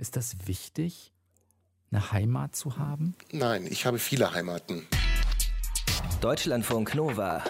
[0.00, 1.12] Ist das wichtig,
[1.92, 3.14] eine Heimat zu haben?
[3.32, 4.86] Nein, ich habe viele Heimaten.
[6.22, 7.44] Deutschlandfunk Nova.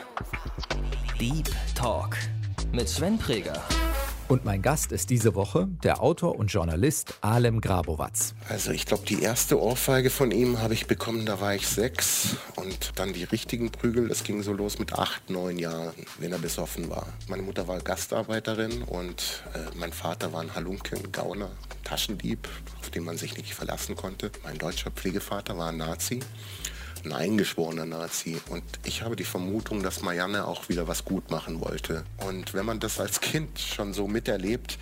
[1.21, 2.17] Deep Talk
[2.73, 3.63] mit Sven Preger.
[4.31, 8.35] Und mein Gast ist diese Woche der Autor und Journalist Alem Grabowatz.
[8.49, 12.37] Also ich glaube, die erste Ohrfeige von ihm habe ich bekommen, da war ich sechs.
[12.55, 16.39] Und dann die richtigen Prügel, das ging so los mit acht, neun Jahren, wenn er
[16.39, 17.09] besoffen war.
[17.27, 21.51] Meine Mutter war Gastarbeiterin und äh, mein Vater war ein Halunke, ein Gauner,
[21.83, 22.47] Taschendieb,
[22.79, 24.31] auf den man sich nicht verlassen konnte.
[24.45, 26.21] Mein deutscher Pflegevater war ein Nazi
[27.05, 28.39] ein eingeschworener Nazi.
[28.49, 32.05] Und ich habe die Vermutung, dass Marianne auch wieder was gut machen wollte.
[32.27, 34.79] Und wenn man das als Kind schon so miterlebt,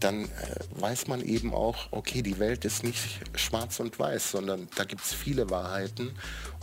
[0.00, 0.28] dann äh,
[0.76, 5.02] weiß man eben auch, okay, die Welt ist nicht schwarz und weiß, sondern da gibt
[5.02, 6.12] es viele Wahrheiten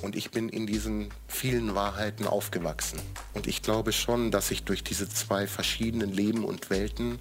[0.01, 2.99] und ich bin in diesen vielen Wahrheiten aufgewachsen.
[3.33, 7.19] Und ich glaube schon, dass ich durch diese zwei verschiedenen Leben und Welten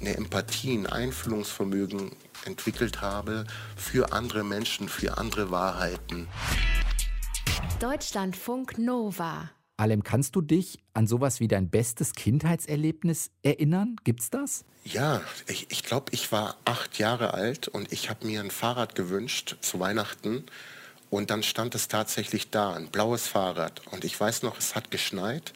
[0.00, 2.12] eine Empathie, ein Einfühlungsvermögen
[2.44, 3.44] entwickelt habe
[3.76, 6.28] für andere Menschen, für andere Wahrheiten.
[7.80, 9.50] Deutschlandfunk Nova.
[9.76, 13.96] Alem, kannst du dich an sowas wie dein bestes Kindheitserlebnis erinnern?
[14.02, 14.64] Gibt's das?
[14.84, 18.94] Ja, ich, ich glaube, ich war acht Jahre alt und ich habe mir ein Fahrrad
[18.94, 20.44] gewünscht zu Weihnachten.
[21.10, 23.82] Und dann stand es tatsächlich da, ein blaues Fahrrad.
[23.90, 25.52] Und ich weiß noch, es hat geschneit.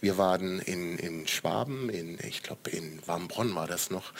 [0.00, 4.12] Wir waren in, in Schwaben, in, ich glaube in Warmbronn war das noch.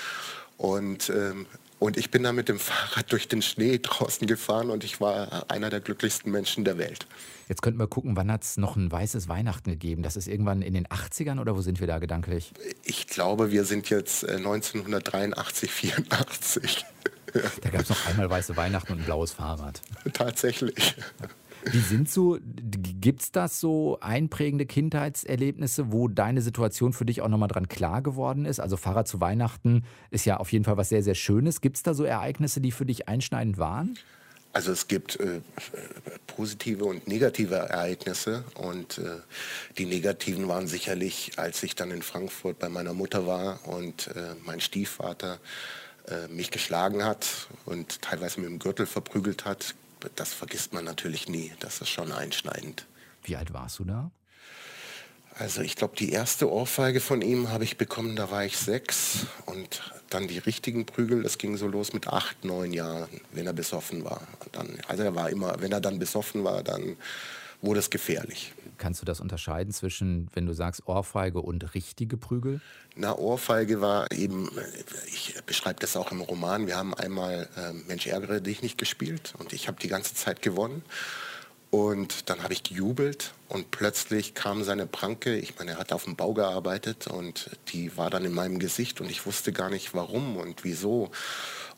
[0.59, 1.47] Und ähm,
[1.83, 5.51] und ich bin da mit dem Fahrrad durch den Schnee draußen gefahren und ich war
[5.51, 7.07] einer der glücklichsten Menschen der Welt.
[7.49, 10.03] Jetzt könnten wir gucken, wann hat es noch ein weißes Weihnachten gegeben?
[10.03, 12.53] Das ist irgendwann in den 80ern oder wo sind wir da gedanklich?
[12.85, 16.85] Ich glaube, wir sind jetzt 1983, äh, 84.
[17.63, 19.81] Da gab es noch einmal weiße Weihnachten und ein blaues Fahrrad.
[20.13, 20.95] Tatsächlich.
[21.71, 27.29] Wie sind so, gibt es das so einprägende Kindheitserlebnisse, wo deine Situation für dich auch
[27.29, 28.61] nochmal dran klar geworden ist?
[28.61, 31.61] Also Fahrrad zu Weihnachten ist ja auf jeden Fall was sehr, sehr Schönes.
[31.61, 33.97] Gibt es da so Ereignisse, die für dich einschneidend waren?
[34.55, 35.41] Also es gibt äh,
[36.27, 39.21] positive und negative Ereignisse und äh,
[39.79, 44.35] die negativen waren sicherlich, als ich dann in Frankfurt bei meiner Mutter war und äh,
[44.45, 45.39] mein Stiefvater
[46.09, 49.75] äh, mich geschlagen hat und teilweise mit dem Gürtel verprügelt hat,
[50.15, 51.53] das vergisst man natürlich nie.
[51.61, 52.87] Das ist schon einschneidend.
[53.25, 54.11] Wie alt warst du da?
[55.35, 59.27] Also ich glaube, die erste Ohrfeige von ihm habe ich bekommen, da war ich sechs.
[59.47, 63.55] Und dann die richtigen Prügel, das ging so los mit acht, neun Jahren, wenn er
[63.55, 64.21] besoffen war.
[64.53, 66.97] Dann, also er war immer, wenn er dann besoffen war, dann
[67.63, 68.53] wurde es gefährlich.
[68.77, 72.61] Kannst du das unterscheiden zwischen, wenn du sagst Ohrfeige und richtige Prügel?
[72.97, 74.51] Na, Ohrfeige war eben,
[75.07, 79.35] ich beschreibe das auch im Roman, wir haben einmal äh, Mensch ärgere dich nicht gespielt
[79.39, 80.83] und ich habe die ganze Zeit gewonnen.
[81.71, 85.39] Und dann habe ich gejubelt und plötzlich kam seine Pranke.
[85.39, 89.01] Ich meine, er hat auf dem Bau gearbeitet und die war dann in meinem Gesicht
[89.01, 91.11] und ich wusste gar nicht warum und wieso.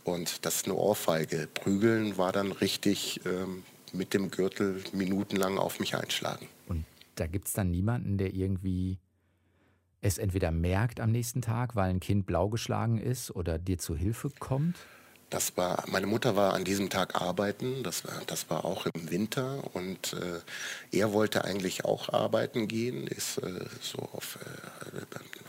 [0.02, 1.46] Und das ist eine Ohrfeige.
[1.54, 3.62] Prügeln war dann richtig ähm,
[3.94, 6.48] mit dem Gürtel minutenlang auf mich einschlagen.
[6.66, 6.84] Und
[7.14, 8.98] da gibt es dann niemanden, der irgendwie
[10.00, 13.96] es entweder merkt am nächsten Tag, weil ein Kind blau geschlagen ist oder dir zu
[13.96, 14.76] Hilfe kommt?
[15.30, 19.10] Das war, meine Mutter war an diesem Tag arbeiten, das war, das war auch im
[19.10, 25.00] Winter und äh, er wollte eigentlich auch arbeiten gehen, ist äh, so auf äh,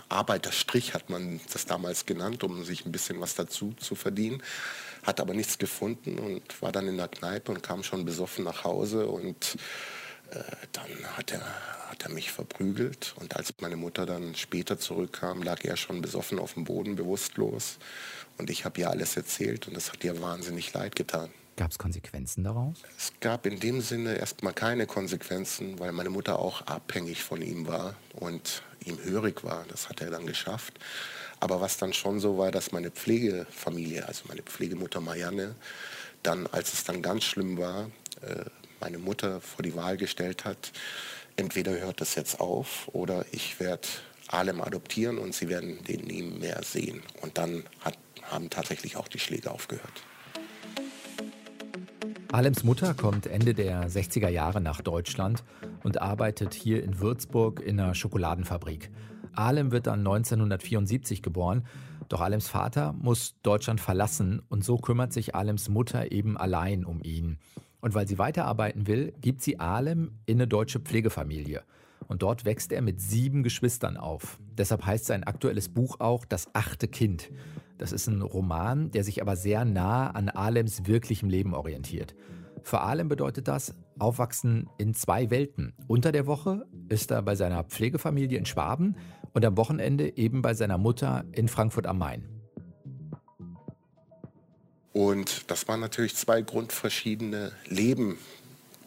[0.08, 4.42] Arbeiterstrich hat man das damals genannt, um sich ein bisschen was dazu zu verdienen,
[5.06, 8.64] hat aber nichts gefunden und war dann in der Kneipe und kam schon besoffen nach
[8.64, 9.58] Hause und
[10.32, 10.40] äh,
[10.72, 11.42] dann hat er,
[11.90, 16.40] hat er mich verprügelt und als meine Mutter dann später zurückkam, lag er schon besoffen
[16.40, 17.78] auf dem Boden, bewusstlos.
[18.38, 21.30] Und ich habe ihr alles erzählt und das hat ihr wahnsinnig leid getan.
[21.58, 22.82] Gab es Konsequenzen daraus?
[22.98, 27.66] Es gab in dem Sinne erstmal keine Konsequenzen, weil meine Mutter auch abhängig von ihm
[27.68, 29.64] war und ihm hörig war.
[29.70, 30.74] Das hat er dann geschafft.
[31.40, 35.56] Aber was dann schon so war, dass meine Pflegefamilie, also meine Pflegemutter Marianne,
[36.24, 37.92] dann, als es dann ganz schlimm war,
[38.22, 38.46] äh,
[38.80, 40.72] meine Mutter vor die Wahl gestellt hat,
[41.38, 43.88] entweder hört das jetzt auf oder ich werde
[44.28, 47.02] Alem adoptieren und sie werden den nie mehr sehen.
[47.22, 50.04] Und dann hat, haben tatsächlich auch die Schläge aufgehört.
[52.32, 55.44] Alems Mutter kommt Ende der 60er Jahre nach Deutschland
[55.84, 58.90] und arbeitet hier in Würzburg in einer Schokoladenfabrik.
[59.38, 61.66] Alem wird dann 1974 geboren,
[62.10, 67.02] doch Alems Vater muss Deutschland verlassen und so kümmert sich Alems Mutter eben allein um
[67.04, 67.38] ihn.
[67.82, 71.64] Und weil sie weiterarbeiten will, gibt sie Alem in eine deutsche Pflegefamilie.
[72.08, 74.40] Und dort wächst er mit sieben Geschwistern auf.
[74.58, 77.32] Deshalb heißt sein aktuelles Buch auch Das achte Kind.
[77.78, 82.16] Das ist ein Roman, der sich aber sehr nah an Alems wirklichem Leben orientiert.
[82.64, 85.74] Für Alem bedeutet das Aufwachsen in zwei Welten.
[85.88, 88.96] Unter der Woche ist er bei seiner Pflegefamilie in Schwaben
[89.36, 92.24] und am Wochenende eben bei seiner Mutter in Frankfurt am Main.
[94.94, 98.18] Und das waren natürlich zwei grundverschiedene Leben,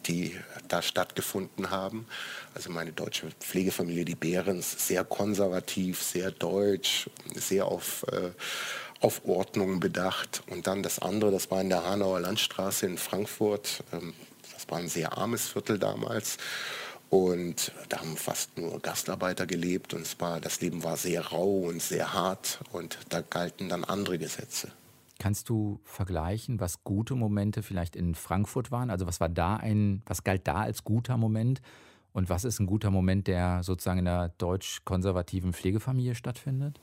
[0.07, 0.35] die
[0.67, 2.07] da stattgefunden haben.
[2.55, 8.31] Also meine deutsche Pflegefamilie, die Behrens, sehr konservativ, sehr deutsch, sehr auf, äh,
[9.01, 10.41] auf Ordnung bedacht.
[10.47, 13.83] Und dann das andere, das war in der Hanauer Landstraße in Frankfurt.
[13.93, 14.15] Ähm,
[14.51, 16.37] das war ein sehr armes Viertel damals.
[17.09, 21.61] Und da haben fast nur Gastarbeiter gelebt und es war, das Leben war sehr rau
[21.61, 24.71] und sehr hart und da galten dann andere Gesetze.
[25.17, 28.89] Kannst du vergleichen, was gute Momente vielleicht in Frankfurt waren?
[28.89, 31.61] Also was war da ein, was galt da als guter Moment?
[32.13, 36.79] Und was ist ein guter Moment, der sozusagen in einer deutsch-konservativen Pflegefamilie stattfindet?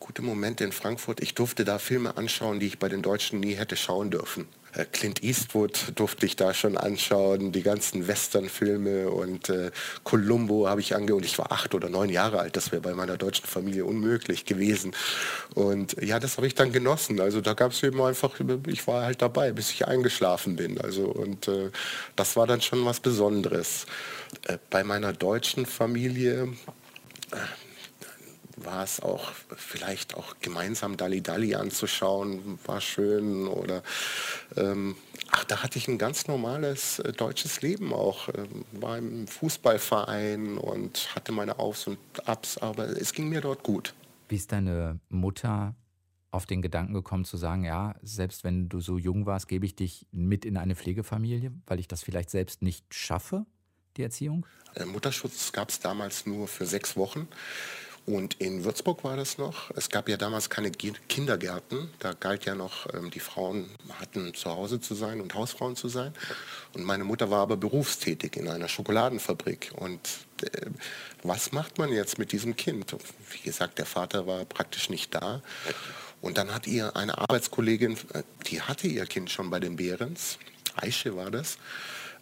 [0.00, 1.20] Gute Momente in Frankfurt.
[1.20, 4.48] Ich durfte da Filme anschauen, die ich bei den Deutschen nie hätte schauen dürfen.
[4.72, 9.70] Äh, Clint Eastwood durfte ich da schon anschauen, die ganzen Western-Filme und äh,
[10.02, 12.94] Columbo habe ich ange und ich war acht oder neun Jahre alt, das wäre bei
[12.94, 14.92] meiner deutschen Familie unmöglich gewesen.
[15.54, 17.20] Und ja, das habe ich dann genossen.
[17.20, 20.80] Also da gab es eben einfach, ich war halt dabei, bis ich eingeschlafen bin.
[20.80, 21.70] Also und äh,
[22.16, 23.86] das war dann schon was Besonderes.
[24.46, 26.54] Äh, bei meiner deutschen Familie
[27.32, 27.36] äh,
[28.64, 33.82] war es auch vielleicht auch gemeinsam Dali Dali anzuschauen, war schön oder
[34.56, 34.96] ähm,
[35.30, 40.58] ach, da hatte ich ein ganz normales äh, deutsches Leben auch, ähm, war im Fußballverein
[40.58, 43.94] und hatte meine Aufs und Abs, aber es ging mir dort gut.
[44.28, 45.74] Wie ist deine Mutter
[46.30, 49.74] auf den Gedanken gekommen zu sagen, ja, selbst wenn du so jung warst, gebe ich
[49.74, 53.46] dich mit in eine Pflegefamilie, weil ich das vielleicht selbst nicht schaffe,
[53.96, 54.46] die Erziehung?
[54.74, 57.28] Äh, Mutterschutz gab es damals nur für sechs Wochen.
[58.10, 59.70] Und in Würzburg war das noch.
[59.76, 61.90] Es gab ja damals keine Kindergärten.
[62.00, 63.70] Da galt ja noch, ähm, die Frauen
[64.00, 66.12] hatten zu Hause zu sein und Hausfrauen zu sein.
[66.74, 69.70] Und meine Mutter war aber berufstätig in einer Schokoladenfabrik.
[69.76, 70.00] Und
[70.42, 70.66] äh,
[71.22, 72.96] was macht man jetzt mit diesem Kind?
[73.30, 75.40] Wie gesagt, der Vater war praktisch nicht da.
[76.20, 80.38] Und dann hat ihr eine Arbeitskollegin, äh, die hatte ihr Kind schon bei den Behrens,
[80.74, 81.58] Aische war das,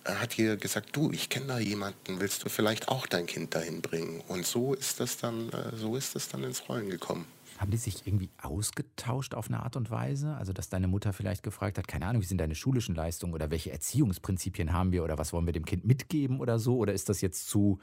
[0.04, 3.82] hat ihr gesagt, du, ich kenne da jemanden, willst du vielleicht auch dein Kind dahin
[3.82, 4.22] bringen?
[4.28, 7.26] Und so ist das dann, äh, so ist das dann ins Rollen gekommen.
[7.58, 10.36] Haben die sich irgendwie ausgetauscht auf eine Art und Weise?
[10.36, 13.50] Also, dass deine Mutter vielleicht gefragt hat, keine Ahnung, wie sind deine schulischen Leistungen oder
[13.50, 16.76] welche Erziehungsprinzipien haben wir oder was wollen wir dem Kind mitgeben oder so?
[16.76, 17.80] Oder ist das jetzt zu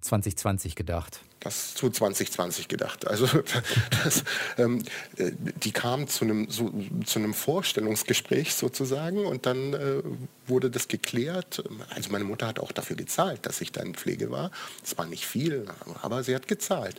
[0.00, 1.20] 2020 gedacht?
[1.40, 3.06] Das zu 2020 gedacht.
[3.06, 3.26] Also
[4.04, 4.24] das,
[4.58, 4.82] ähm,
[5.16, 5.32] äh,
[5.62, 6.70] die kam zu einem, so,
[7.06, 10.02] zu einem Vorstellungsgespräch sozusagen und dann äh,
[10.46, 11.64] wurde das geklärt.
[11.90, 14.50] Also meine Mutter hat auch dafür gezahlt, dass ich da in Pflege war.
[14.84, 15.66] Es war nicht viel,
[16.02, 16.96] aber sie hat gezahlt.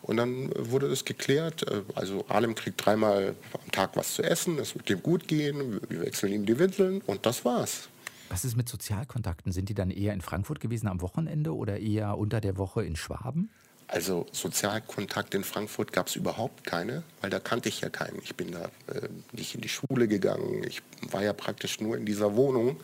[0.00, 1.68] Und dann wurde das geklärt.
[1.68, 5.80] Äh, also Alem kriegt dreimal am Tag was zu essen, es wird ihm gut gehen,
[5.88, 7.88] wir wechseln ihm die Windeln und das war's.
[8.32, 9.52] Was ist mit Sozialkontakten?
[9.52, 12.96] Sind die dann eher in Frankfurt gewesen am Wochenende oder eher unter der Woche in
[12.96, 13.50] Schwaben?
[13.88, 18.18] Also Sozialkontakt in Frankfurt gab es überhaupt keine, weil da kannte ich ja keinen.
[18.22, 20.64] Ich bin da äh, nicht in die Schule gegangen.
[20.66, 20.80] Ich
[21.10, 22.80] war ja praktisch nur in dieser Wohnung.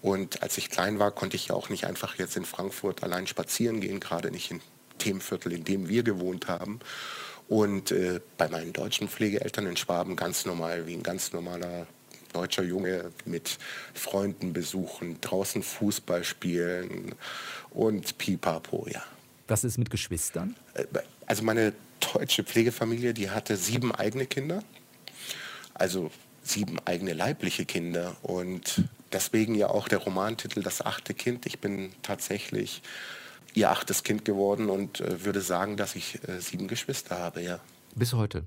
[0.00, 3.26] Und als ich klein war, konnte ich ja auch nicht einfach jetzt in Frankfurt allein
[3.26, 4.62] spazieren gehen, gerade nicht im
[4.96, 6.80] Themenviertel, in dem wir gewohnt haben.
[7.46, 11.86] Und äh, bei meinen deutschen Pflegeeltern in Schwaben ganz normal, wie ein ganz normaler
[12.32, 13.58] deutscher Junge mit
[13.94, 17.14] Freunden besuchen, draußen Fußball spielen
[17.70, 19.02] und pipapo, ja.
[19.48, 20.56] Was ist mit Geschwistern?
[20.74, 20.84] Äh,
[21.26, 21.72] also meine
[22.14, 24.62] deutsche Pflegefamilie, die hatte sieben eigene Kinder,
[25.74, 26.10] also
[26.42, 31.46] sieben eigene leibliche Kinder und deswegen ja auch der Romantitel Das achte Kind.
[31.46, 32.82] Ich bin tatsächlich
[33.54, 37.60] ihr achtes Kind geworden und äh, würde sagen, dass ich äh, sieben Geschwister habe, ja.
[37.94, 38.44] Bis heute?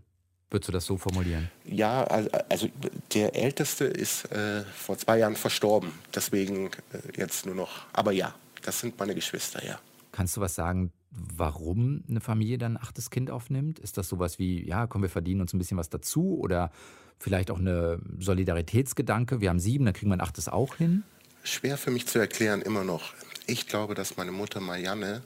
[0.49, 1.49] Würdest du das so formulieren?
[1.65, 2.69] Ja, also
[3.13, 5.91] der Älteste ist äh, vor zwei Jahren verstorben.
[6.13, 7.85] Deswegen äh, jetzt nur noch.
[7.93, 9.79] Aber ja, das sind meine Geschwister, ja.
[10.11, 13.79] Kannst du was sagen, warum eine Familie dann ein achtes Kind aufnimmt?
[13.79, 16.37] Ist das sowas wie, ja, komm, wir verdienen uns ein bisschen was dazu?
[16.39, 16.71] Oder
[17.19, 19.41] vielleicht auch eine Solidaritätsgedanke?
[19.41, 21.03] Wir haben sieben, dann kriegen wir ein achtes auch hin?
[21.43, 23.13] Schwer für mich zu erklären, immer noch.
[23.47, 25.21] Ich glaube, dass meine Mutter Marianne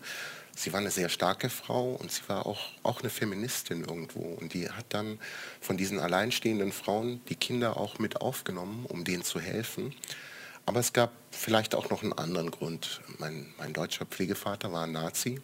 [0.60, 4.20] sie war eine sehr starke Frau und sie war auch, auch eine Feministin irgendwo.
[4.20, 5.20] Und die hat dann
[5.62, 9.96] von diesen alleinstehenden Frauen die Kinder auch mit aufgenommen, um denen zu helfen.
[10.66, 13.02] Aber es gab vielleicht auch noch einen anderen Grund.
[13.18, 15.42] Mein, mein deutscher Pflegevater war ein Nazi,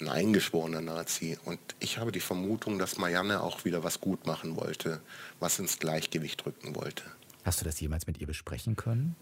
[0.00, 1.38] ein eingeschworener Nazi.
[1.44, 5.00] Und ich habe die Vermutung, dass Marianne auch wieder was gut machen wollte,
[5.38, 7.04] was ins Gleichgewicht rücken wollte.
[7.44, 9.16] Hast du das jemals mit ihr besprechen können?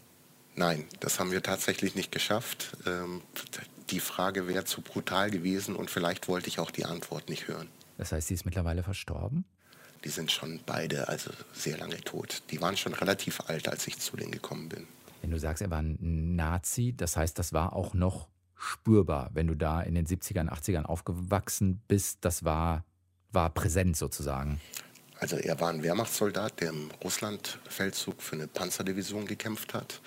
[0.55, 2.77] Nein, das haben wir tatsächlich nicht geschafft.
[3.91, 7.69] Die Frage wäre zu brutal gewesen und vielleicht wollte ich auch die Antwort nicht hören.
[7.97, 9.45] Das heißt, sie ist mittlerweile verstorben?
[10.05, 12.43] Die sind schon beide also sehr lange tot.
[12.51, 14.87] Die waren schon relativ alt, als ich zu denen gekommen bin.
[15.23, 19.47] Wenn du sagst, er war ein Nazi, das heißt, das war auch noch spürbar, wenn
[19.47, 22.85] du da in den 70ern, 80ern aufgewachsen bist, das war,
[23.33, 24.61] war präsent sozusagen.
[25.21, 30.01] Also er war ein Wehrmachtssoldat, der im Russlandfeldzug für eine Panzerdivision gekämpft hat.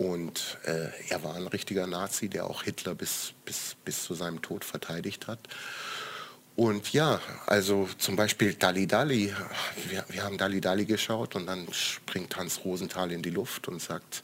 [0.00, 4.40] Und äh, er war ein richtiger Nazi, der auch Hitler bis, bis, bis zu seinem
[4.40, 5.40] Tod verteidigt hat.
[6.56, 9.30] Und ja, also zum Beispiel Dali Dali.
[9.90, 13.82] Wir, wir haben Dali Dali geschaut und dann springt Hans Rosenthal in die Luft und
[13.82, 14.22] sagt,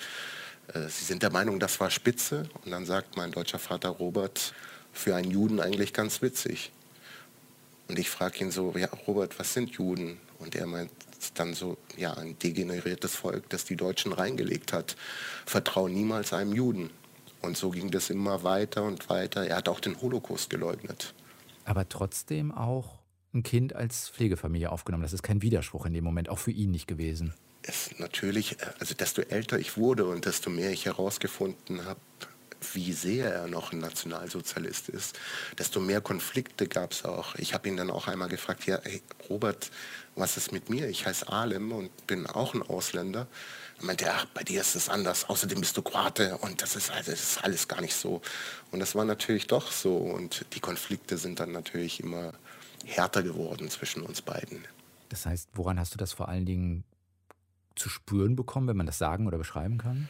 [0.72, 2.48] äh, Sie sind der Meinung, das war Spitze?
[2.64, 4.54] Und dann sagt mein deutscher Vater Robert,
[4.94, 6.72] für einen Juden eigentlich ganz witzig.
[7.88, 10.18] Und ich frage ihn so, ja, Robert, was sind Juden?
[10.38, 10.90] Und er meint
[11.34, 14.96] dann so, ja, ein degeneriertes Volk, das die Deutschen reingelegt hat.
[15.44, 16.90] Vertraue niemals einem Juden.
[17.42, 19.46] Und so ging das immer weiter und weiter.
[19.46, 21.14] Er hat auch den Holocaust geleugnet.
[21.64, 22.98] Aber trotzdem auch
[23.34, 25.02] ein Kind als Pflegefamilie aufgenommen.
[25.02, 27.34] Das ist kein Widerspruch in dem Moment, auch für ihn nicht gewesen.
[27.62, 32.00] Es natürlich, also desto älter ich wurde und desto mehr ich herausgefunden habe,
[32.72, 35.18] wie sehr er noch ein Nationalsozialist ist,
[35.58, 37.34] desto mehr Konflikte gab es auch.
[37.36, 39.70] Ich habe ihn dann auch einmal gefragt, ja, hey, Robert,
[40.14, 40.88] was ist mit mir?
[40.88, 43.26] Ich heiße Alem und bin auch ein Ausländer.
[43.78, 46.90] Er meinte, ach, bei dir ist es anders, außerdem bist du Kroate und das ist,
[46.90, 48.22] also, das ist alles gar nicht so.
[48.70, 52.32] Und das war natürlich doch so und die Konflikte sind dann natürlich immer
[52.84, 54.64] härter geworden zwischen uns beiden.
[55.08, 56.84] Das heißt, woran hast du das vor allen Dingen
[57.74, 60.08] zu spüren bekommen, wenn man das sagen oder beschreiben kann?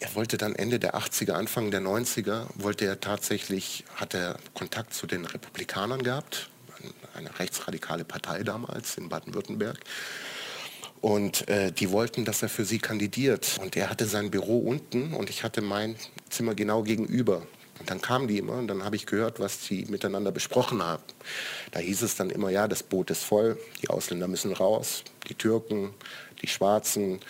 [0.00, 4.94] Er wollte dann Ende der 80er, Anfang der 90er, wollte er tatsächlich, hat er Kontakt
[4.94, 6.48] zu den Republikanern gehabt,
[7.14, 9.78] eine rechtsradikale Partei damals in Baden-Württemberg.
[11.02, 13.58] Und äh, die wollten, dass er für sie kandidiert.
[13.62, 15.96] Und er hatte sein Büro unten und ich hatte mein
[16.28, 17.42] Zimmer genau gegenüber.
[17.78, 21.02] Und dann kamen die immer und dann habe ich gehört, was sie miteinander besprochen haben.
[21.70, 25.34] Da hieß es dann immer, ja, das Boot ist voll, die Ausländer müssen raus, die
[25.34, 25.94] Türken,
[26.42, 27.20] die Schwarzen,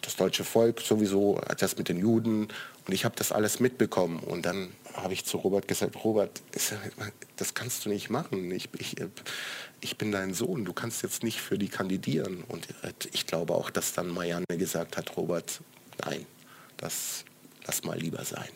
[0.00, 2.48] das deutsche Volk sowieso, das mit den Juden.
[2.86, 4.18] Und ich habe das alles mitbekommen.
[4.18, 6.42] Und dann habe ich zu Robert gesagt, Robert,
[7.36, 8.50] das kannst du nicht machen.
[8.50, 8.96] Ich, ich,
[9.80, 12.44] ich bin dein Sohn, du kannst jetzt nicht für die kandidieren.
[12.48, 12.68] Und
[13.12, 15.60] ich glaube auch, dass dann Marianne gesagt hat, Robert,
[16.04, 16.26] nein,
[16.76, 17.24] das
[17.66, 18.48] lass mal lieber sein.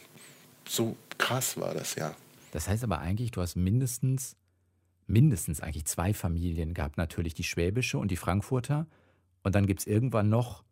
[0.69, 2.15] So krass war das, ja.
[2.53, 4.37] Das heißt aber eigentlich, du hast mindestens,
[5.07, 6.99] mindestens eigentlich zwei Familien gehabt.
[6.99, 8.87] Natürlich die schwäbische und die Frankfurter.
[9.43, 10.65] Und dann gibt es irgendwann noch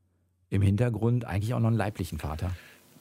[0.50, 2.50] im Hintergrund eigentlich auch noch einen leiblichen Vater.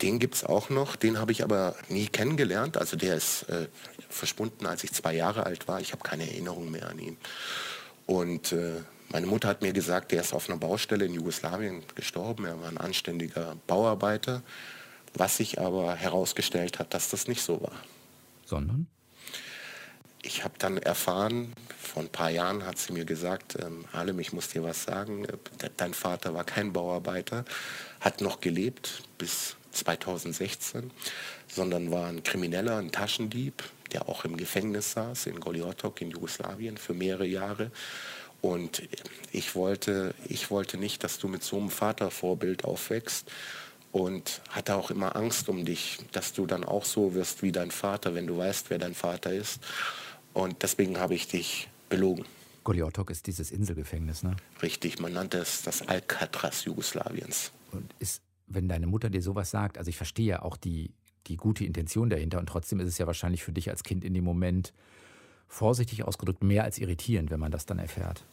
[0.02, 2.78] Den gibt es auch noch, den habe ich aber nie kennengelernt.
[2.78, 3.68] Also der ist äh,
[4.10, 5.80] verschwunden, als ich zwei Jahre alt war.
[5.80, 7.18] Ich habe keine Erinnerung mehr an ihn.
[8.06, 12.46] Und äh, meine Mutter hat mir gesagt, der ist auf einer Baustelle in Jugoslawien gestorben.
[12.46, 14.42] Er war ein anständiger Bauarbeiter.
[15.14, 17.72] Was sich aber herausgestellt hat, dass das nicht so war.
[18.44, 18.88] Sondern?
[20.26, 24.34] Ich habe dann erfahren, vor ein paar Jahren hat sie mir gesagt, ähm, Alem, ich
[24.34, 25.28] muss dir was sagen,
[25.78, 27.46] dein Vater war kein Bauarbeiter,
[28.00, 30.90] hat noch gelebt bis 2016,
[31.48, 36.78] sondern war ein Krimineller, ein Taschendieb, der auch im Gefängnis saß in Goliotok in Jugoslawien
[36.78, 37.72] für mehrere Jahre.
[38.42, 38.84] Und
[39.32, 43.32] ich wollte, ich wollte nicht, dass du mit so einem Vatervorbild aufwächst
[43.92, 47.72] und hatte auch immer Angst um dich, dass du dann auch so wirst wie dein
[47.72, 49.62] Vater, wenn du weißt, wer dein Vater ist.
[50.36, 52.26] Und deswegen habe ich dich belogen.
[52.64, 54.36] Goliotok ist dieses Inselgefängnis, ne?
[54.62, 57.52] Richtig, man nannte es das Alcatraz Jugoslawiens.
[57.72, 60.92] Und ist, wenn deine Mutter dir sowas sagt, also ich verstehe ja auch die,
[61.28, 64.14] die gute Intention dahinter und trotzdem ist es ja wahrscheinlich für dich als Kind in
[64.14, 64.74] dem Moment
[65.48, 68.26] vorsichtig ausgedrückt mehr als irritierend, wenn man das dann erfährt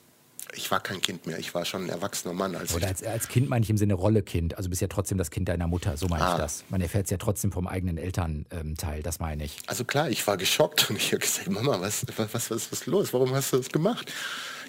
[0.54, 2.54] ich war kein Kind mehr, ich war schon ein erwachsener Mann.
[2.54, 4.56] Als Oder als, als, Kind meine ich im Sinne Rollekind.
[4.56, 6.32] Also bist ja trotzdem das Kind deiner Mutter, so meine ah.
[6.32, 6.64] ich das.
[6.68, 9.58] Man erfährt es ja trotzdem vom eigenen Elternteil, ähm, das meine ich.
[9.66, 12.86] Also klar, ich war geschockt und ich habe gesagt, Mama, was, was, was, was ist
[12.86, 13.12] los?
[13.12, 14.12] Warum hast du das gemacht?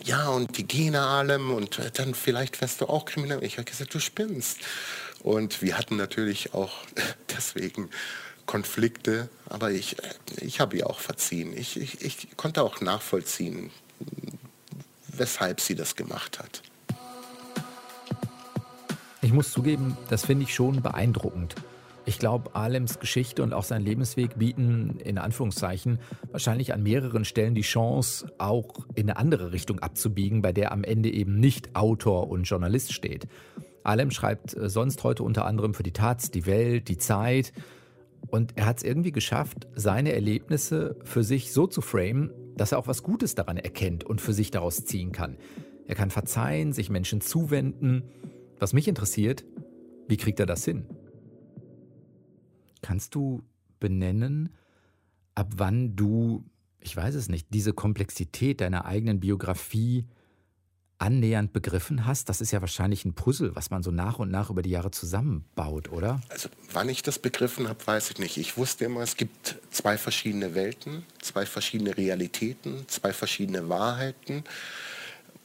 [0.04, 3.44] Ja, und die Gene allem und äh, dann vielleicht wärst du auch kriminell.
[3.44, 4.60] Ich habe gesagt, du spinnst.
[5.22, 6.74] Und wir hatten natürlich auch
[7.36, 7.90] deswegen
[8.46, 10.12] Konflikte, aber ich, äh,
[10.42, 11.56] ich habe ihr auch verziehen.
[11.56, 13.72] Ich, ich, ich konnte auch nachvollziehen,
[15.18, 16.62] weshalb sie das gemacht hat.
[19.22, 21.56] Ich muss zugeben, das finde ich schon beeindruckend.
[22.06, 26.00] Ich glaube, Alems Geschichte und auch sein Lebensweg bieten in Anführungszeichen
[26.32, 30.84] wahrscheinlich an mehreren Stellen die Chance, auch in eine andere Richtung abzubiegen, bei der am
[30.84, 33.28] Ende eben nicht Autor und Journalist steht.
[33.84, 37.54] Alem schreibt äh, sonst heute unter anderem für die Taz, die Welt, die Zeit.
[38.28, 42.80] Und er hat es irgendwie geschafft, seine Erlebnisse für sich so zu framen, dass er
[42.80, 45.38] auch was Gutes daran erkennt und für sich daraus ziehen kann.
[45.88, 48.04] Er kann verzeihen, sich Menschen zuwenden.
[48.60, 49.44] Was mich interessiert,
[50.08, 50.86] wie kriegt er das hin?
[52.82, 53.44] Kannst du
[53.80, 54.50] benennen,
[55.36, 56.46] ab wann du,
[56.80, 60.06] ich weiß es nicht, diese Komplexität deiner eigenen Biografie
[61.04, 62.30] annähernd begriffen hast?
[62.30, 64.90] Das ist ja wahrscheinlich ein Puzzle, was man so nach und nach über die Jahre
[64.92, 66.22] zusammenbaut, oder?
[66.30, 68.38] Also wann ich das begriffen habe, weiß ich nicht.
[68.38, 74.44] Ich wusste immer, es gibt zwei verschiedene Welten, zwei verschiedene Realitäten, zwei verschiedene Wahrheiten.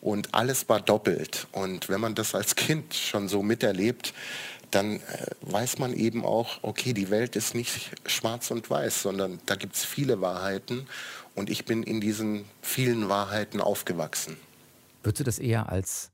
[0.00, 1.48] und alles war doppelt.
[1.52, 4.14] Und wenn man das als Kind schon so miterlebt,
[4.70, 5.00] dann äh,
[5.40, 9.74] weiß man eben auch, okay, die Welt ist nicht schwarz und weiß, sondern da gibt
[9.74, 10.86] es viele Wahrheiten
[11.34, 14.36] und ich bin in diesen vielen Wahrheiten aufgewachsen.
[15.08, 16.10] Würdest du das eher als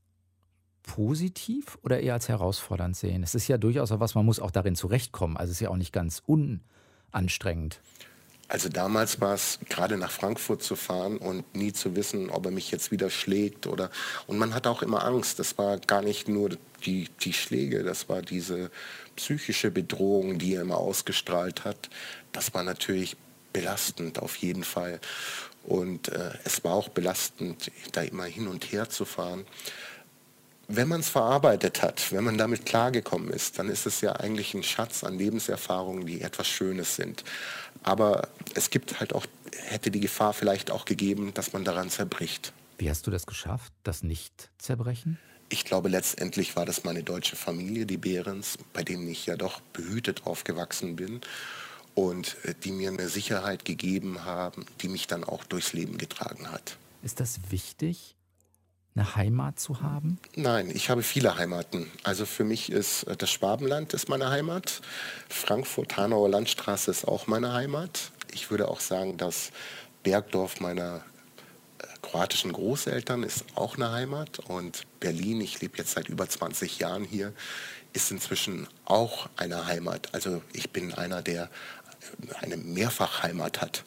[0.84, 3.24] positiv oder eher als herausfordernd sehen?
[3.24, 5.36] Es ist ja durchaus auch was, man muss auch darin zurechtkommen.
[5.36, 7.80] Also es ist ja auch nicht ganz unanstrengend.
[8.46, 12.52] Also damals war es gerade nach Frankfurt zu fahren und nie zu wissen, ob er
[12.52, 13.90] mich jetzt wieder schlägt oder
[14.28, 15.40] und man hatte auch immer Angst.
[15.40, 16.50] Das war gar nicht nur
[16.86, 18.70] die, die Schläge, das war diese
[19.16, 21.90] psychische Bedrohung, die er immer ausgestrahlt hat.
[22.30, 23.16] Das war natürlich
[23.52, 25.00] belastend auf jeden Fall.
[25.64, 29.46] Und äh, es war auch belastend, da immer hin und her zu fahren
[30.68, 34.54] wenn man es verarbeitet hat, wenn man damit klargekommen ist, dann ist es ja eigentlich
[34.54, 37.24] ein Schatz an Lebenserfahrungen, die etwas Schönes sind.
[37.82, 42.52] Aber es gibt halt auch, hätte die Gefahr vielleicht auch gegeben, dass man daran zerbricht.
[42.78, 45.18] Wie hast du das geschafft, das nicht zerbrechen?
[45.50, 49.60] Ich glaube, letztendlich war das meine deutsche Familie, die Behrens, bei denen ich ja doch
[49.60, 51.20] behütet aufgewachsen bin
[51.94, 56.50] und äh, die mir eine Sicherheit gegeben haben, die mich dann auch durchs Leben getragen
[56.50, 56.76] hat.
[57.02, 58.14] Ist das wichtig,
[58.96, 60.18] eine Heimat zu haben?
[60.36, 61.90] Nein, ich habe viele Heimaten.
[62.04, 64.80] Also für mich ist äh, das Schwabenland ist meine Heimat.
[65.28, 68.12] Frankfurt, Hanauer Landstraße ist auch meine Heimat.
[68.32, 69.50] Ich würde auch sagen, dass
[70.02, 71.02] Bergdorf meiner
[71.78, 74.38] äh, kroatischen Großeltern ist auch eine Heimat.
[74.38, 77.32] Und Berlin, ich lebe jetzt seit über 20 Jahren hier,
[77.92, 80.14] ist inzwischen auch eine Heimat.
[80.14, 81.48] Also ich bin einer, der
[82.40, 83.84] eine Mehrfachheimat hat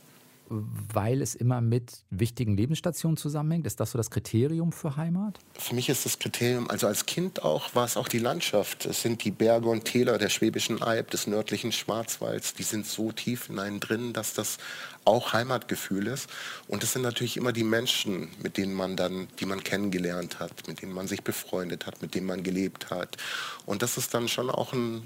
[0.49, 3.67] weil es immer mit wichtigen Lebensstationen zusammenhängt?
[3.67, 5.39] Ist das so das Kriterium für Heimat?
[5.53, 8.85] Für mich ist das Kriterium, also als Kind auch, war es auch die Landschaft.
[8.85, 13.11] Es sind die Berge und Täler der Schwäbischen Alb, des nördlichen Schwarzwalds, die sind so
[13.11, 14.57] tief in einen drin, dass das
[15.03, 16.29] auch Heimatgefühl ist.
[16.67, 20.67] Und es sind natürlich immer die Menschen, mit denen man dann, die man kennengelernt hat,
[20.67, 23.17] mit denen man sich befreundet hat, mit denen man gelebt hat.
[23.65, 25.01] Und das ist dann schon auch ein,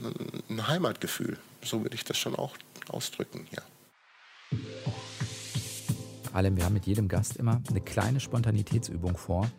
[0.50, 1.38] ein Heimatgefühl.
[1.64, 2.56] So würde ich das schon auch
[2.92, 3.62] ausdrücken, ja
[6.34, 9.50] allem, wir haben mit jedem Gast immer eine kleine Spontanitätsübung vor.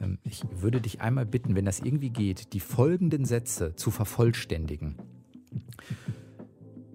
[0.00, 4.96] Ähm, ich würde dich einmal bitten, wenn das irgendwie geht, die folgenden Sätze zu vervollständigen.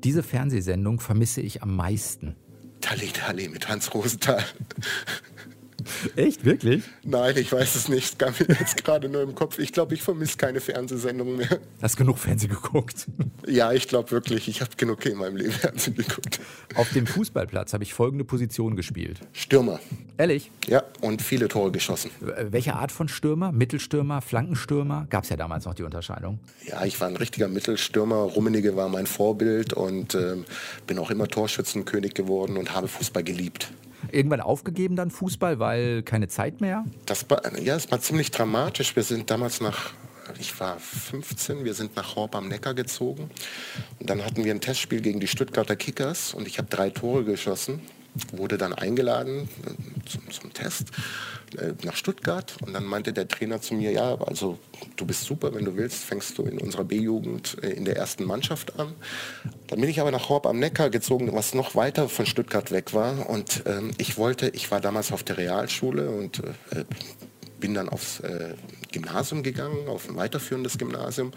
[0.04, 2.36] Diese Fernsehsendung vermisse ich am meisten.
[2.82, 4.44] Tali Tali mit Hans Rosenthal.
[6.16, 6.84] Echt, wirklich?
[7.04, 8.20] Nein, ich weiß es nicht.
[8.20, 9.60] Gar mir jetzt gerade nur im Kopf.
[9.60, 11.60] Ich glaube, ich vermisse keine Fernsehsendung mehr.
[11.82, 13.08] Hast genug Fernsehen geguckt?
[13.48, 14.48] Ja, ich glaube wirklich.
[14.48, 16.40] Ich habe genug in meinem Leben Fernsehen geguckt.
[16.76, 19.20] Auf dem Fußballplatz habe ich folgende Position gespielt.
[19.34, 19.80] Stürmer.
[20.18, 20.52] Ehrlich?
[20.68, 22.12] Ja, und viele Tore geschossen.
[22.20, 23.52] Welche Art von Stürmer?
[23.52, 25.08] Mittelstürmer, Flankenstürmer?
[25.10, 26.40] Gab es ja damals noch die Unterscheidung.
[26.66, 28.16] Ja, ich war ein richtiger Mittelstürmer.
[28.16, 30.36] Rummenigge war mein Vorbild und äh,
[30.86, 33.72] bin auch immer Torschützenkönig geworden und habe Fußball geliebt.
[34.12, 36.86] Irgendwann aufgegeben dann Fußball, weil keine Zeit mehr?
[37.06, 38.96] Das war, ja, es war ziemlich dramatisch.
[38.96, 39.92] Wir sind damals nach,
[40.40, 43.30] ich war 15, wir sind nach Horb am Neckar gezogen.
[44.00, 47.24] Und dann hatten wir ein Testspiel gegen die Stuttgarter Kickers und ich habe drei Tore
[47.24, 47.82] geschossen
[48.32, 50.92] wurde dann eingeladen äh, zum, zum Test
[51.58, 52.56] äh, nach Stuttgart.
[52.66, 54.58] Und dann meinte der Trainer zu mir, ja, also
[54.96, 58.26] du bist super, wenn du willst, fängst du in unserer B-Jugend äh, in der ersten
[58.26, 58.94] Mannschaft an.
[59.68, 62.94] Dann bin ich aber nach Horb am Neckar gezogen, was noch weiter von Stuttgart weg
[62.94, 63.30] war.
[63.30, 66.40] Und ähm, ich wollte, ich war damals auf der Realschule und
[66.72, 66.84] äh,
[67.60, 68.22] bin dann aufs
[68.92, 71.32] Gymnasium gegangen, auf ein weiterführendes Gymnasium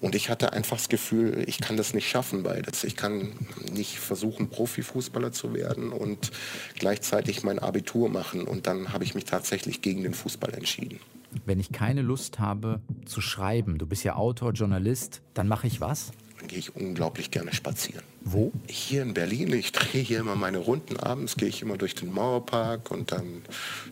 [0.00, 2.84] und ich hatte einfach das Gefühl, ich kann das nicht schaffen beides.
[2.84, 3.32] Ich kann
[3.70, 6.30] nicht versuchen, Profifußballer zu werden und
[6.78, 8.44] gleichzeitig mein Abitur machen.
[8.44, 11.00] Und dann habe ich mich tatsächlich gegen den Fußball entschieden.
[11.44, 15.80] Wenn ich keine Lust habe zu schreiben, du bist ja Autor, Journalist, dann mache ich
[15.80, 16.12] was?
[16.50, 18.02] Gehe ich unglaublich gerne spazieren.
[18.22, 18.50] Wo?
[18.66, 19.52] Hier in Berlin.
[19.52, 20.96] Ich drehe hier immer meine Runden.
[20.96, 23.42] Abends gehe ich immer durch den Mauerpark und dann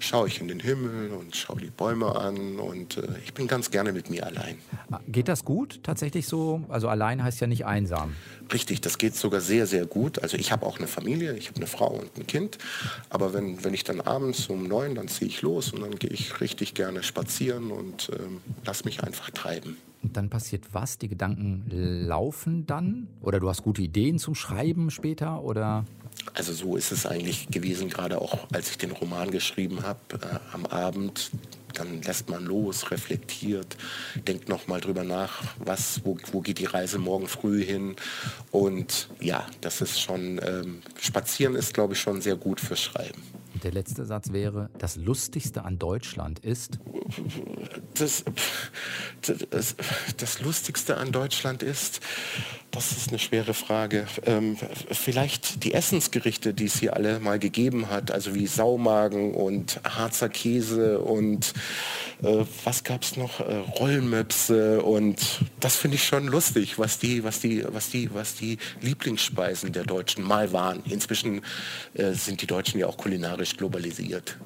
[0.00, 2.58] schaue ich in den Himmel und schaue die Bäume an.
[2.58, 4.58] Und äh, ich bin ganz gerne mit mir allein.
[5.06, 6.64] Geht das gut tatsächlich so?
[6.68, 8.16] Also allein heißt ja nicht einsam.
[8.52, 10.20] Richtig, das geht sogar sehr, sehr gut.
[10.20, 12.58] Also ich habe auch eine Familie, ich habe eine Frau und ein Kind.
[13.08, 16.10] Aber wenn, wenn ich dann abends um neun, dann ziehe ich los und dann gehe
[16.10, 19.76] ich richtig gerne spazieren und ähm, lass mich einfach treiben.
[20.02, 20.98] Und dann passiert was?
[20.98, 23.08] Die Gedanken laufen dann?
[23.20, 25.42] Oder du hast gute Ideen zum Schreiben später?
[25.42, 25.84] Oder?
[26.34, 30.38] Also so ist es eigentlich gewesen, gerade auch als ich den Roman geschrieben habe, äh,
[30.52, 31.30] am Abend.
[31.74, 33.76] Dann lässt man los, reflektiert,
[34.26, 37.94] denkt nochmal drüber nach, was, wo, wo geht die Reise morgen früh hin.
[38.50, 43.22] Und ja, das ist schon, ähm, Spazieren ist, glaube ich, schon sehr gut fürs Schreiben.
[43.62, 46.78] Der letzte Satz wäre, das Lustigste an Deutschland ist?
[47.94, 48.24] Das,
[49.50, 49.74] das,
[50.16, 52.00] das Lustigste an Deutschland ist,
[52.70, 54.06] Das ist eine schwere Frage.
[54.26, 54.56] Ähm,
[54.90, 60.28] vielleicht die Essensgerichte, die es hier alle mal gegeben hat, also wie Saumagen und Harzer
[60.28, 61.54] Käse und
[62.22, 63.40] äh, was gab es noch?
[63.40, 68.34] Äh, Rollmöpse und das finde ich schon lustig, was die, was die, was die, was
[68.34, 70.82] die Lieblingsspeisen der Deutschen mal waren.
[70.84, 71.40] Inzwischen
[71.94, 74.36] äh, sind die Deutschen ja auch kulinarisch globalisiert.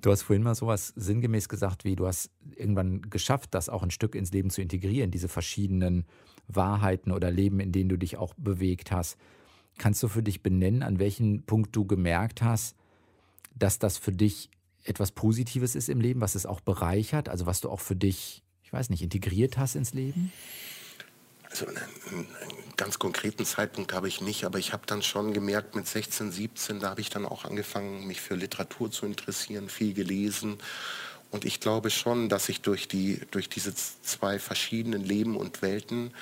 [0.00, 3.90] Du hast vorhin mal sowas sinngemäß gesagt, wie du hast irgendwann geschafft, das auch ein
[3.90, 6.04] Stück ins Leben zu integrieren, diese verschiedenen
[6.48, 9.16] Wahrheiten oder Leben, in denen du dich auch bewegt hast.
[9.78, 12.74] Kannst du für dich benennen, an welchem Punkt du gemerkt hast,
[13.54, 14.50] dass das für dich
[14.84, 18.42] etwas Positives ist im Leben, was es auch bereichert, also was du auch für dich,
[18.62, 20.32] ich weiß nicht, integriert hast ins Leben?
[21.50, 22.26] Also einen,
[22.76, 26.80] ganz konkreten Zeitpunkt habe ich nicht, aber ich habe dann schon gemerkt, mit 16, 17,
[26.80, 30.58] da habe ich dann auch angefangen, mich für Literatur zu interessieren, viel gelesen.
[31.30, 36.12] Und ich glaube schon, dass ich durch, die, durch diese zwei verschiedenen Leben und Welten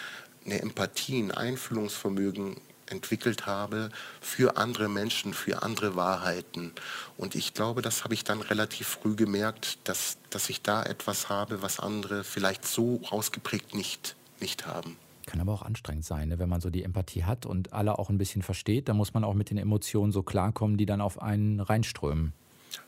[0.45, 2.57] eine Empathie, ein Einfühlungsvermögen
[2.89, 3.91] entwickelt habe
[4.21, 6.73] für andere Menschen, für andere Wahrheiten.
[7.17, 11.29] Und ich glaube, das habe ich dann relativ früh gemerkt, dass, dass ich da etwas
[11.29, 14.97] habe, was andere vielleicht so ausgeprägt nicht, nicht haben.
[15.27, 16.39] Kann aber auch anstrengend sein, ne?
[16.39, 19.25] wenn man so die Empathie hat und alle auch ein bisschen versteht, dann muss man
[19.25, 22.33] auch mit den Emotionen so klarkommen, die dann auf einen reinströmen.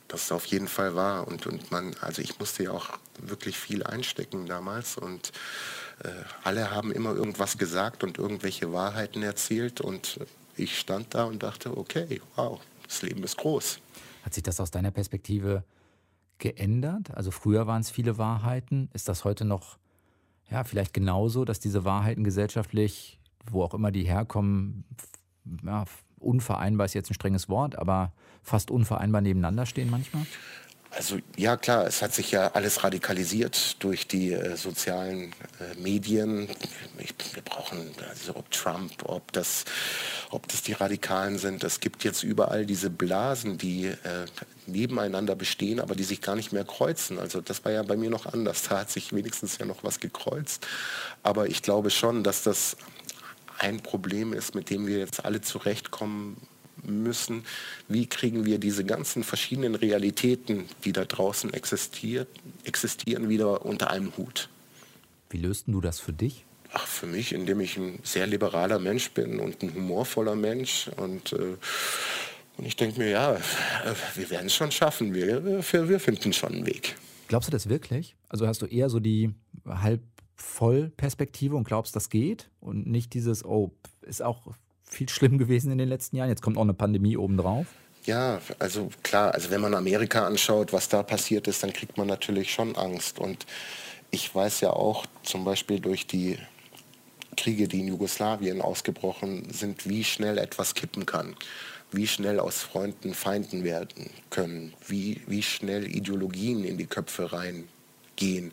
[0.08, 1.28] Das ist auf jeden Fall wahr.
[1.28, 2.88] Und, und man, also ich musste ja auch
[3.20, 5.32] wirklich viel einstecken damals und
[6.02, 6.08] äh,
[6.44, 10.18] alle haben immer irgendwas gesagt und irgendwelche Wahrheiten erzählt und
[10.56, 13.80] ich stand da und dachte, okay, wow, das Leben ist groß.
[14.22, 15.62] Hat sich das aus deiner Perspektive
[16.38, 17.14] geändert?
[17.14, 18.88] Also früher waren es viele Wahrheiten.
[18.94, 19.78] Ist das heute noch
[20.50, 23.18] ja, vielleicht genauso, dass diese Wahrheiten gesellschaftlich,
[23.50, 24.84] wo auch immer die herkommen,
[25.64, 25.84] ja,
[26.20, 30.26] unvereinbar ist jetzt ein strenges Wort, aber fast unvereinbar nebeneinander stehen manchmal?
[30.90, 36.48] Also ja klar, es hat sich ja alles radikalisiert durch die äh, sozialen äh, Medien.
[36.98, 39.66] Ich, wir brauchen, also ob Trump, ob das,
[40.30, 41.62] ob das die Radikalen sind.
[41.62, 43.96] Es gibt jetzt überall diese Blasen, die äh,
[44.66, 47.18] nebeneinander bestehen, aber die sich gar nicht mehr kreuzen.
[47.18, 48.62] Also das war ja bei mir noch anders.
[48.62, 50.66] Da hat sich wenigstens ja noch was gekreuzt.
[51.22, 52.78] Aber ich glaube schon, dass das
[53.58, 56.36] ein Problem ist, mit dem wir jetzt alle zurechtkommen
[56.84, 57.44] müssen,
[57.88, 62.28] wie kriegen wir diese ganzen verschiedenen Realitäten, die da draußen existiert,
[62.64, 64.48] existieren, wieder unter einem Hut.
[65.30, 66.44] Wie löst du das für dich?
[66.72, 70.88] Ach, für mich, indem ich ein sehr liberaler Mensch bin und ein humorvoller Mensch.
[70.96, 71.56] Und, äh,
[72.56, 73.40] und ich denke mir, ja, äh,
[74.14, 75.14] wir werden es schon schaffen.
[75.14, 76.96] Wir, wir finden schon einen Weg.
[77.28, 78.16] Glaubst du das wirklich?
[78.28, 79.34] Also hast du eher so die
[79.66, 80.00] halb
[80.38, 82.50] voll Perspektive und glaubst, das geht?
[82.60, 83.72] Und nicht dieses, oh,
[84.02, 84.46] ist auch
[84.84, 86.30] viel schlimm gewesen in den letzten Jahren.
[86.30, 87.66] Jetzt kommt auch eine Pandemie obendrauf.
[88.04, 92.06] Ja, also klar, also wenn man Amerika anschaut, was da passiert ist, dann kriegt man
[92.06, 93.18] natürlich schon Angst.
[93.18, 93.44] Und
[94.10, 96.38] ich weiß ja auch zum Beispiel durch die
[97.36, 101.36] Kriege, die in Jugoslawien ausgebrochen sind, wie schnell etwas kippen kann,
[101.92, 108.52] wie schnell aus Freunden Feinden werden können, wie, wie schnell Ideologien in die Köpfe reingehen.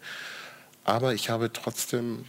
[0.86, 2.26] Aber ich habe trotzdem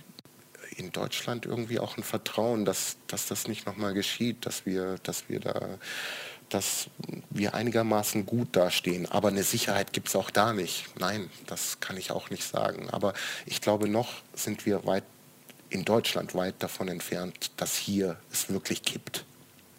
[0.77, 5.29] in Deutschland irgendwie auch ein Vertrauen, dass, dass das nicht nochmal geschieht, dass wir, dass
[5.29, 5.79] wir da
[6.49, 6.89] dass
[7.31, 9.11] wir einigermaßen gut dastehen.
[9.11, 10.87] Aber eine Sicherheit gibt es auch da nicht.
[10.99, 12.89] Nein, das kann ich auch nicht sagen.
[12.91, 13.15] Aber
[13.47, 15.05] ich glaube, noch sind wir weit
[15.71, 19.25] in Deutschland weit davon entfernt, dass hier es wirklich kippt.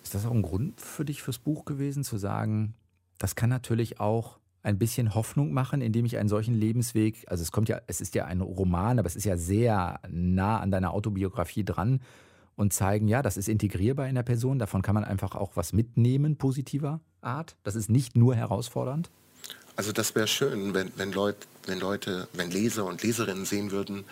[0.03, 2.73] Ist das auch ein Grund für dich fürs Buch gewesen, zu sagen,
[3.17, 7.53] das kann natürlich auch ein bisschen Hoffnung machen, indem ich einen solchen Lebensweg, also es
[7.53, 10.93] kommt ja, es ist ja ein Roman, aber es ist ja sehr nah an deiner
[10.93, 12.01] Autobiografie dran
[12.57, 15.71] und zeigen, ja, das ist integrierbar in der Person, davon kann man einfach auch was
[15.71, 17.55] mitnehmen, positiver Art.
[17.63, 19.09] Das ist nicht nur herausfordernd.
[19.77, 24.03] Also das wäre schön, wenn, wenn, Leut, wenn Leute, wenn Leser und Leserinnen sehen würden,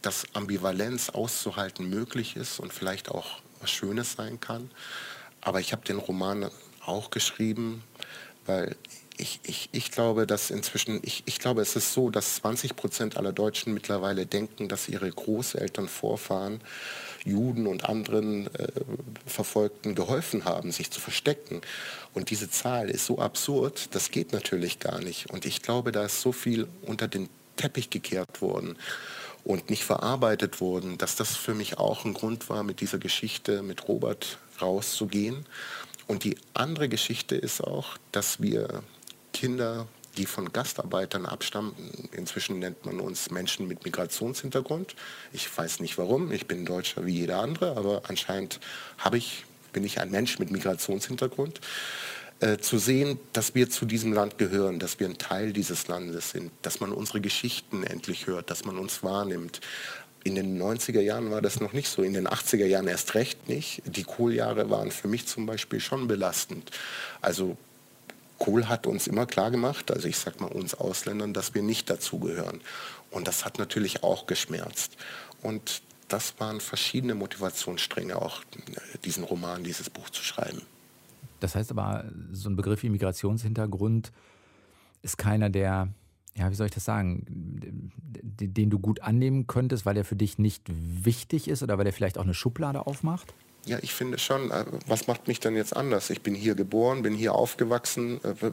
[0.00, 4.70] dass Ambivalenz auszuhalten möglich ist und vielleicht auch was Schönes sein kann.
[5.40, 6.50] Aber ich habe den Roman
[6.84, 7.82] auch geschrieben,
[8.46, 8.76] weil
[9.18, 13.16] ich, ich, ich glaube, dass inzwischen, ich, ich glaube, es ist so, dass 20 Prozent
[13.16, 16.60] aller Deutschen mittlerweile denken, dass ihre Großeltern, Vorfahren,
[17.24, 18.68] Juden und anderen äh,
[19.26, 21.60] Verfolgten geholfen haben, sich zu verstecken.
[22.14, 25.30] Und diese Zahl ist so absurd, das geht natürlich gar nicht.
[25.30, 28.76] Und ich glaube, da ist so viel unter den Teppich gekehrt worden
[29.44, 33.62] und nicht verarbeitet worden, dass das für mich auch ein Grund war, mit dieser Geschichte
[33.62, 35.44] mit Robert rauszugehen.
[36.06, 38.82] Und die andere Geschichte ist auch, dass wir
[39.38, 41.72] Kinder, die von Gastarbeitern abstammen.
[42.10, 44.96] Inzwischen nennt man uns Menschen mit Migrationshintergrund.
[45.32, 48.58] Ich weiß nicht warum, ich bin Deutscher wie jeder andere, aber anscheinend
[48.98, 51.60] habe ich, bin ich ein Mensch mit Migrationshintergrund.
[52.40, 56.30] Äh, zu sehen, dass wir zu diesem Land gehören, dass wir ein Teil dieses Landes
[56.30, 59.60] sind, dass man unsere Geschichten endlich hört, dass man uns wahrnimmt.
[60.24, 63.48] In den 90er Jahren war das noch nicht so, in den 80er Jahren erst recht
[63.48, 63.82] nicht.
[63.86, 66.72] Die Kohljahre waren für mich zum Beispiel schon belastend.
[67.20, 67.56] Also
[68.38, 71.90] Kohl hat uns immer klar gemacht, also ich sag mal uns Ausländern, dass wir nicht
[71.90, 72.60] dazugehören.
[73.10, 74.96] Und das hat natürlich auch geschmerzt.
[75.42, 78.42] Und das waren verschiedene Motivationsstränge, auch
[79.04, 80.62] diesen Roman, dieses Buch zu schreiben.
[81.40, 84.12] Das heißt aber, so ein Begriff wie Migrationshintergrund
[85.02, 85.88] ist keiner, der,
[86.34, 90.38] ja, wie soll ich das sagen, den du gut annehmen könntest, weil er für dich
[90.38, 93.34] nicht wichtig ist oder weil er vielleicht auch eine Schublade aufmacht?
[93.68, 96.08] Ja, ich finde schon, äh, was macht mich dann jetzt anders?
[96.08, 98.18] Ich bin hier geboren, bin hier aufgewachsen.
[98.24, 98.50] Äh,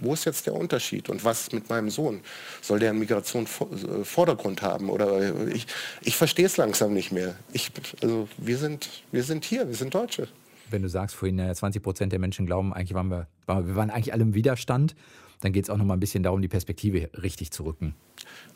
[0.00, 1.08] wo ist jetzt der Unterschied?
[1.08, 2.20] Und was mit meinem Sohn?
[2.62, 4.90] Soll der einen Migrationsvordergrund äh, haben?
[4.90, 5.66] Oder ich,
[6.02, 7.34] ich verstehe es langsam nicht mehr.
[7.52, 10.28] Ich, also wir, sind, wir sind hier, wir sind Deutsche.
[10.70, 14.12] Wenn du sagst, vorhin 20 Prozent der Menschen glauben, eigentlich waren wir, wir waren eigentlich
[14.12, 14.94] alle im Widerstand,
[15.40, 17.94] dann geht es auch noch mal ein bisschen darum, die Perspektive richtig zu rücken.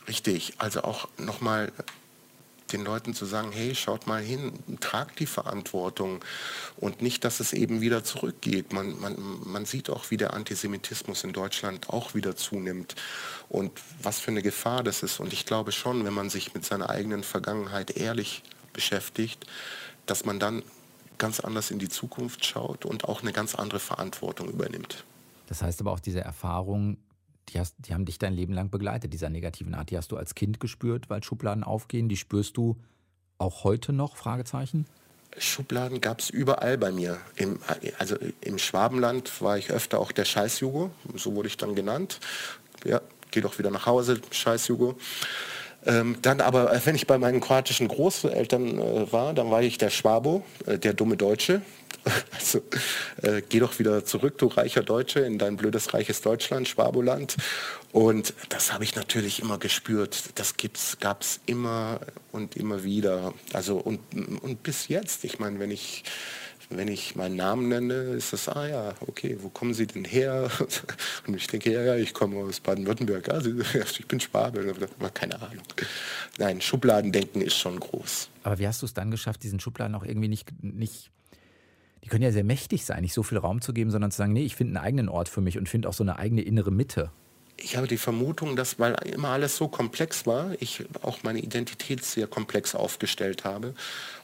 [0.06, 1.72] Richtig, also auch noch mal
[2.72, 6.24] den Leuten zu sagen, hey, schaut mal hin, tragt die Verantwortung
[6.76, 8.72] und nicht, dass es eben wieder zurückgeht.
[8.72, 12.94] Man, man, man sieht auch, wie der Antisemitismus in Deutschland auch wieder zunimmt
[13.48, 15.20] und was für eine Gefahr das ist.
[15.20, 19.46] Und ich glaube schon, wenn man sich mit seiner eigenen Vergangenheit ehrlich beschäftigt,
[20.06, 20.62] dass man dann
[21.18, 25.04] ganz anders in die Zukunft schaut und auch eine ganz andere Verantwortung übernimmt.
[25.46, 26.96] Das heißt aber auch diese Erfahrung,
[27.48, 29.90] die, hast, die haben dich dein Leben lang begleitet, dieser negativen Art.
[29.90, 32.08] Die hast du als Kind gespürt, weil Schubladen aufgehen.
[32.08, 32.76] Die spürst du
[33.38, 34.16] auch heute noch?
[34.16, 34.86] Fragezeichen?
[35.38, 37.18] Schubladen gab es überall bei mir.
[37.36, 37.58] Im,
[37.98, 42.20] also im Schwabenland war ich öfter auch der Scheißjugo, so wurde ich dann genannt.
[42.84, 43.00] Ja,
[43.30, 44.96] geh doch wieder nach Hause, Scheißjugo.
[45.84, 49.90] Ähm, dann aber, wenn ich bei meinen kroatischen Großeltern äh, war, dann war ich der
[49.90, 51.62] Schwabo, äh, der dumme Deutsche.
[52.32, 52.62] Also
[53.22, 57.36] äh, geh doch wieder zurück, du reicher Deutsche, in dein blödes reiches Deutschland, Schwaboland.
[57.92, 60.30] Und das habe ich natürlich immer gespürt.
[60.34, 60.54] Das
[60.98, 62.00] gab es immer
[62.32, 63.34] und immer wieder.
[63.52, 64.00] Also und,
[64.42, 65.22] und bis jetzt.
[65.22, 66.02] Ich meine, wenn ich
[66.76, 70.50] wenn ich meinen Namen nenne, ist das, ah ja, okay, wo kommen Sie denn her?
[71.26, 73.28] Und ich denke, ja, ja, ich komme aus Baden-Württemberg.
[73.28, 75.64] Also, ich bin Schwabe, aber keine Ahnung.
[76.38, 78.28] Nein, Schubladendenken ist schon groß.
[78.42, 81.10] Aber wie hast du es dann geschafft, diesen Schubladen auch irgendwie nicht, nicht
[82.04, 84.32] die können ja sehr mächtig sein, nicht so viel Raum zu geben, sondern zu sagen,
[84.32, 86.72] nee, ich finde einen eigenen Ort für mich und finde auch so eine eigene innere
[86.72, 87.10] Mitte.
[87.56, 92.04] Ich habe die Vermutung, dass, weil immer alles so komplex war, ich auch meine Identität
[92.04, 93.74] sehr komplex aufgestellt habe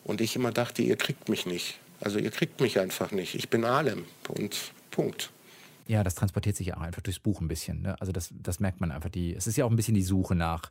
[0.02, 1.78] und ich immer dachte, ihr kriegt mich nicht.
[2.00, 3.34] Also ihr kriegt mich einfach nicht.
[3.34, 5.30] Ich bin Alem und Punkt.
[5.86, 7.82] Ja, das transportiert sich auch einfach durchs Buch ein bisschen.
[7.82, 7.96] Ne?
[8.00, 9.08] Also das, das merkt man einfach.
[9.08, 10.70] Die, es ist ja auch ein bisschen die Suche nach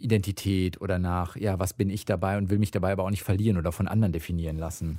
[0.00, 3.22] Identität oder nach, ja, was bin ich dabei und will mich dabei aber auch nicht
[3.22, 4.98] verlieren oder von anderen definieren lassen.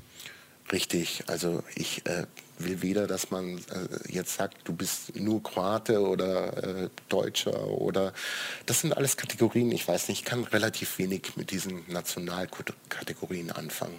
[0.71, 2.27] Richtig, also ich äh,
[2.59, 8.13] will weder, dass man äh, jetzt sagt, du bist nur Kroate oder äh, Deutscher oder
[8.67, 13.97] das sind alles Kategorien, ich weiß nicht, ich kann relativ wenig mit diesen Nationalkategorien anfangen.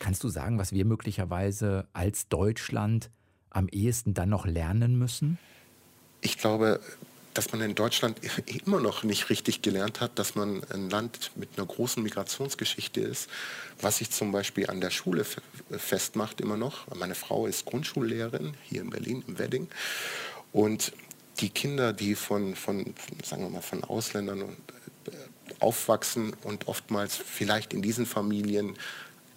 [0.00, 3.10] Kannst du sagen, was wir möglicherweise als Deutschland
[3.50, 5.38] am ehesten dann noch lernen müssen?
[6.22, 6.80] Ich glaube,
[7.34, 8.18] dass man in Deutschland
[8.64, 13.28] immer noch nicht richtig gelernt hat, dass man ein Land mit einer großen Migrationsgeschichte ist,
[13.80, 15.26] was sich zum Beispiel an der Schule
[15.70, 16.92] festmacht immer noch.
[16.94, 19.68] Meine Frau ist Grundschullehrerin hier in Berlin, im Wedding.
[20.52, 20.94] Und
[21.40, 25.10] die Kinder, die von, von, sagen wir mal, von Ausländern äh,
[25.60, 28.76] aufwachsen und oftmals vielleicht in diesen Familien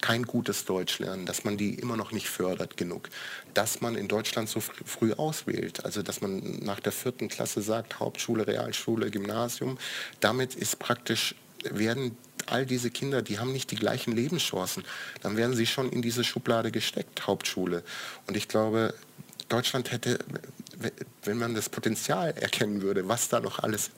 [0.04, 3.10] kein gutes Deutsch lernen, dass man die immer noch nicht fördert genug,
[3.54, 8.02] dass man in Deutschland so früh auswählt, also dass man nach der vierten Klasse sagt,
[8.02, 9.78] Hauptschule, Realschule, Gymnasium,
[10.20, 14.84] damit ist praktisch, werden all diese Kinder, die haben nicht die gleichen Lebenschancen,
[15.22, 17.82] dann werden sie schon in diese Schublade gesteckt, Hauptschule.
[18.28, 18.94] Und ich glaube,
[19.48, 20.20] Deutschland hätte,
[21.24, 23.92] wenn man das Potenzial erkennen würde, was da noch alles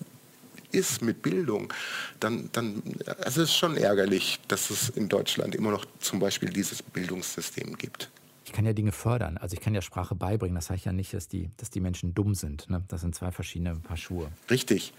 [0.72, 1.74] ist mit Bildung,
[2.20, 2.82] dann, dann
[3.20, 7.78] also es ist schon ärgerlich, dass es in Deutschland immer noch zum Beispiel dieses Bildungssystem
[7.78, 8.10] gibt.
[8.46, 10.56] Ich kann ja Dinge fördern, also ich kann ja Sprache beibringen.
[10.56, 12.70] Das heißt ja nicht, dass die, dass die Menschen dumm sind.
[12.70, 12.84] Ne?
[12.88, 14.30] Das sind zwei verschiedene Paar Schuhe.
[14.50, 14.94] Richtig.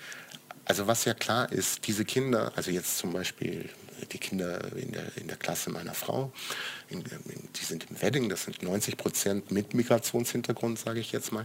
[0.64, 3.70] Also was ja klar ist, diese Kinder, also jetzt zum Beispiel
[4.12, 6.32] die Kinder in der, in der Klasse meiner Frau,
[6.88, 11.32] in, in, die sind im Wedding, das sind 90 Prozent mit Migrationshintergrund, sage ich jetzt
[11.32, 11.44] mal.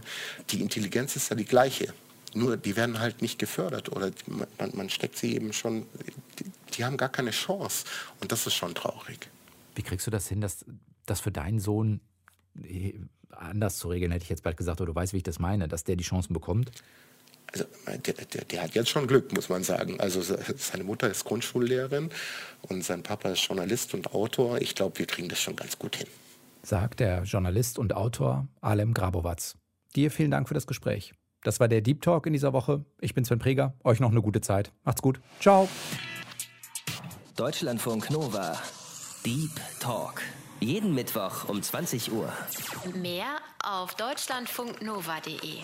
[0.50, 1.94] Die Intelligenz ist ja die gleiche.
[2.34, 4.10] Nur die werden halt nicht gefördert oder
[4.58, 5.86] man, man steckt sie eben schon,
[6.38, 7.84] die, die, haben gar keine Chance
[8.20, 9.28] und das ist schon traurig.
[9.74, 10.64] Wie kriegst du das hin, dass
[11.06, 12.00] das für deinen Sohn
[12.62, 12.94] äh,
[13.30, 15.68] anders zu regeln, hätte ich jetzt bald gesagt, oder du weißt, wie ich das meine,
[15.68, 16.70] dass der die Chancen bekommt?
[17.52, 20.00] Also der, der, der, hat jetzt schon Glück, muss man sagen.
[20.00, 22.10] Also seine Mutter ist Grundschullehrerin
[22.62, 24.62] und sein Papa ist Journalist und Autor.
[24.62, 26.06] Ich glaube, wir kriegen das schon ganz gut hin.
[26.62, 29.56] Sagt der Journalist und Autor Alem Grabowatz.
[29.94, 31.12] Dir vielen Dank für das Gespräch.
[31.44, 32.84] Das war der Deep Talk in dieser Woche.
[33.00, 33.74] Ich bin Sven Preger.
[33.84, 34.72] Euch noch eine gute Zeit.
[34.84, 35.20] Macht's gut.
[35.40, 35.68] Ciao.
[37.36, 38.56] Deutschlandfunk Nova.
[39.24, 39.50] Deep
[39.80, 40.22] Talk.
[40.60, 42.32] Jeden Mittwoch um 20 Uhr.
[42.94, 45.58] Mehr auf deutschlandfunknova.de.